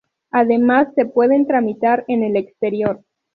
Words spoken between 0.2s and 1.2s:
Además, se